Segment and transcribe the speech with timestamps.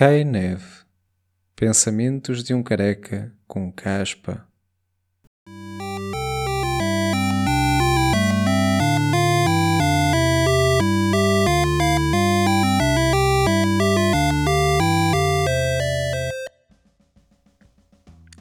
[0.00, 0.64] Cai neve.
[1.54, 4.46] Pensamentos de um careca com caspa.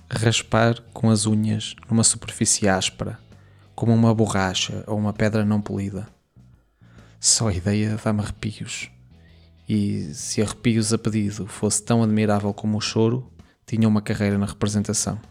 [0.10, 3.20] Raspar com as unhas numa superfície áspera,
[3.76, 6.07] como uma borracha ou uma pedra não polida.
[7.20, 8.89] Só a ideia dá-me arrepios.
[9.70, 13.32] E se arrepios a pedido fosse tão admirável como o choro,
[13.68, 15.21] tinha uma carreira na representação.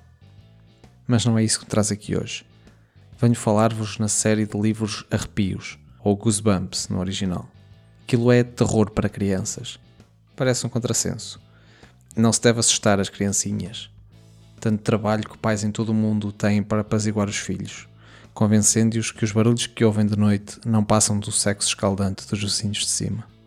[1.08, 2.46] Mas não é isso que traz aqui hoje.
[3.20, 7.50] Venho falar-vos na série de livros Arrepios, ou Goosebumps no original.
[8.04, 9.80] Aquilo é terror para crianças.
[10.36, 11.40] Parece um contrassenso.
[12.14, 13.90] Não se deve assustar as criancinhas.
[14.60, 17.88] Tanto trabalho que pais em todo o mundo têm para apaziguar os filhos,
[18.32, 22.78] convencendo-os que os barulhos que ouvem de noite não passam do sexo escaldante dos vizinhos
[22.78, 23.37] de cima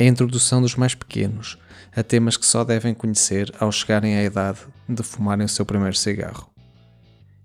[0.00, 1.58] é a introdução dos mais pequenos
[1.94, 5.94] a temas que só devem conhecer ao chegarem à idade de fumarem o seu primeiro
[5.94, 6.48] cigarro.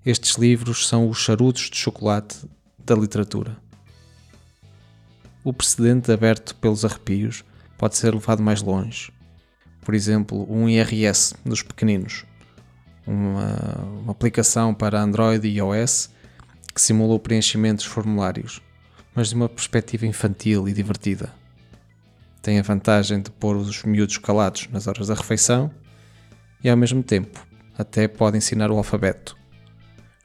[0.06, 2.38] Estes livros são os charutos de chocolate
[2.80, 3.58] da literatura.
[5.44, 7.44] O precedente aberto pelos arrepios
[7.78, 9.12] pode ser levado mais longe.
[9.82, 12.24] Por exemplo, um IRS dos pequeninos,
[13.06, 16.10] uma, uma aplicação para Android e iOS
[16.74, 18.62] que simula o preenchimento dos formulários,
[19.14, 21.34] mas de uma perspectiva infantil e divertida
[22.46, 25.72] tem a vantagem de pôr os miúdos calados nas horas da refeição
[26.64, 27.44] e, ao mesmo tempo,
[27.76, 29.36] até pode ensinar o alfabeto,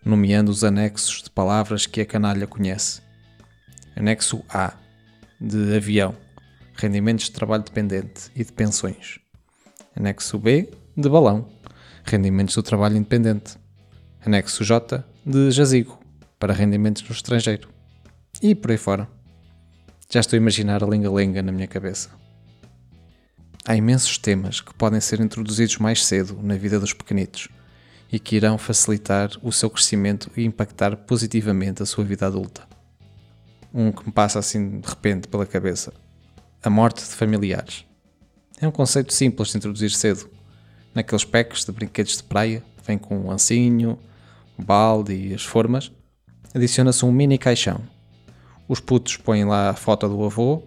[0.04, 3.00] nomeando os anexos de palavras que a canalha conhece.
[3.96, 4.74] Anexo A,
[5.40, 6.14] de avião,
[6.74, 9.18] rendimentos de trabalho dependente e de pensões.
[9.96, 11.48] Anexo B, de balão,
[12.04, 13.56] rendimentos do trabalho independente.
[14.26, 15.98] Anexo J, de jazigo,
[16.38, 17.70] para rendimentos no estrangeiro.
[18.42, 19.08] E por aí fora.
[20.12, 22.10] Já estou a imaginar a lenga-lenga na minha cabeça.
[23.64, 27.46] Há imensos temas que podem ser introduzidos mais cedo na vida dos pequenitos
[28.10, 32.66] e que irão facilitar o seu crescimento e impactar positivamente a sua vida adulta.
[33.72, 35.92] Um que me passa assim de repente pela cabeça:
[36.60, 37.86] a morte de familiares.
[38.60, 40.28] É um conceito simples de introduzir cedo.
[40.92, 43.96] Naqueles packs de brinquedos de praia, vem com um ancinho,
[44.58, 45.92] o balde e as formas,
[46.52, 47.80] adiciona-se um mini caixão
[48.70, 50.62] os putos põem lá a foto do avô,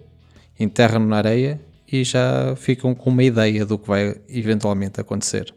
[0.59, 1.57] enterram-no na areia
[1.89, 5.55] e já ficam com uma ideia do que vai eventualmente acontecer.